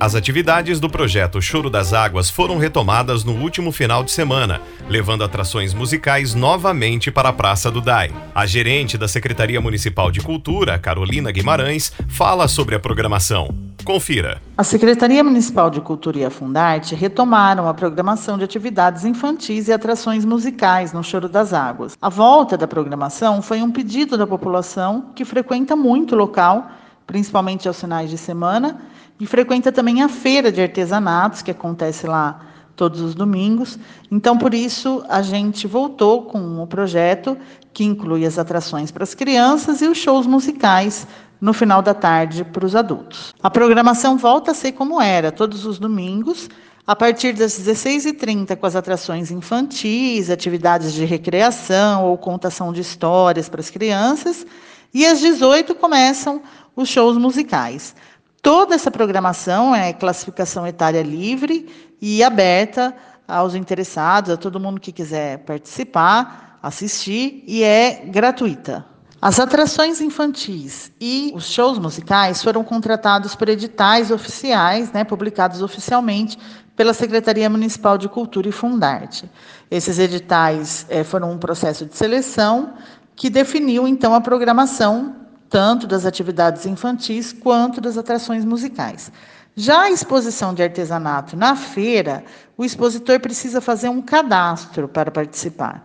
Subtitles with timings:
[0.00, 5.24] As atividades do projeto Choro das Águas foram retomadas no último final de semana, levando
[5.24, 8.12] atrações musicais novamente para a Praça do DAI.
[8.32, 13.52] A gerente da Secretaria Municipal de Cultura, Carolina Guimarães, fala sobre a programação.
[13.84, 14.40] Confira.
[14.56, 19.72] A Secretaria Municipal de Cultura e a Fundarte retomaram a programação de atividades infantis e
[19.72, 21.98] atrações musicais no Choro das Águas.
[22.00, 26.70] A volta da programação foi um pedido da população que frequenta muito o local,
[27.08, 28.82] principalmente aos finais de semana
[29.18, 32.42] e frequenta também a feira de artesanatos, que acontece lá
[32.76, 33.78] todos os domingos.
[34.10, 37.36] Então, por isso, a gente voltou com o projeto
[37.72, 41.06] que inclui as atrações para as crianças e os shows musicais
[41.40, 43.32] no final da tarde para os adultos.
[43.42, 46.48] A programação volta a ser como era, todos os domingos,
[46.86, 53.48] a partir das 16h30, com as atrações infantis, atividades de recreação ou contação de histórias
[53.48, 54.46] para as crianças,
[54.92, 56.42] e às 18 começam
[56.74, 57.94] os shows musicais.
[58.40, 61.68] Toda essa programação é classificação etária livre
[62.00, 62.94] e aberta
[63.26, 68.86] aos interessados, a todo mundo que quiser participar, assistir, e é gratuita.
[69.20, 76.38] As atrações infantis e os shows musicais foram contratados por editais oficiais, né, publicados oficialmente
[76.76, 79.28] pela Secretaria Municipal de Cultura e Fundarte.
[79.68, 82.74] Esses editais é, foram um processo de seleção
[83.18, 85.16] que definiu então a programação
[85.50, 89.10] tanto das atividades infantis quanto das atrações musicais.
[89.56, 92.24] Já a exposição de artesanato na feira,
[92.56, 95.84] o expositor precisa fazer um cadastro para participar.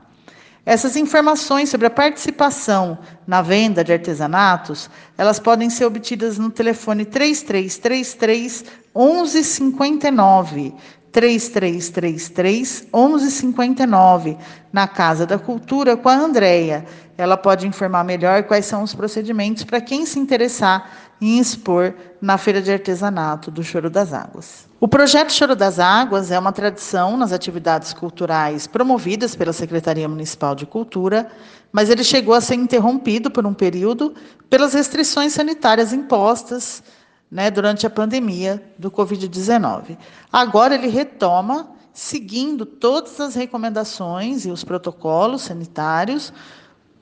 [0.63, 7.03] Essas informações sobre a participação na venda de artesanatos, elas podem ser obtidas no telefone
[7.03, 8.63] 3333
[8.95, 10.73] 1159,
[11.11, 14.37] 3333 1159,
[14.71, 16.85] na Casa da Cultura com a Andreia.
[17.17, 20.89] Ela pode informar melhor quais são os procedimentos para quem se interessar
[21.21, 24.67] em expor na Feira de Artesanato do Choro das Águas.
[24.79, 30.53] O projeto Choro das Águas é uma tradição nas atividades culturais promovidas pela Secretaria Municipal
[30.55, 31.29] de Cultura,
[31.71, 34.13] mas ele chegou a ser interrompido por um período
[34.49, 36.83] pelas restrições sanitárias impostas
[37.31, 39.97] né, durante a pandemia do Covid-19.
[40.31, 46.33] Agora ele retoma, seguindo todas as recomendações e os protocolos sanitários,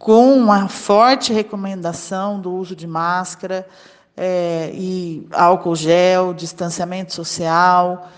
[0.02, 3.68] com uma forte recomendação do uso de máscara
[4.18, 8.10] é, e álcool gel, distanciamento social,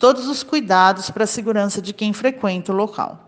[0.00, 3.27] todos os cuidados para a segurança de quem frequenta o local.